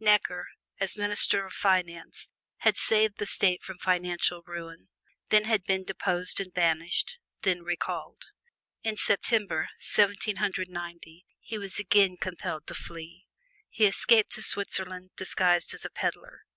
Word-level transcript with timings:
Necker, 0.00 0.48
as 0.80 0.96
Minister 0.96 1.46
of 1.46 1.52
Finance, 1.52 2.28
had 2.56 2.76
saved 2.76 3.18
the 3.18 3.24
State 3.24 3.62
from 3.62 3.78
financial 3.78 4.42
ruin; 4.44 4.88
then 5.28 5.44
had 5.44 5.62
been 5.62 5.84
deposed 5.84 6.40
and 6.40 6.52
banished; 6.52 7.20
then 7.42 7.62
recalled. 7.62 8.24
In 8.82 8.96
September, 8.96 9.68
Seventeen 9.78 10.38
Hundred 10.38 10.68
Ninety, 10.68 11.24
he 11.38 11.56
was 11.56 11.78
again 11.78 12.16
compelled 12.16 12.66
to 12.66 12.74
flee. 12.74 13.28
He 13.70 13.84
escaped 13.86 14.32
to 14.32 14.42
Switzerland, 14.42 15.10
disguised 15.14 15.72
as 15.72 15.84
a 15.84 15.90
pedler. 15.90 16.40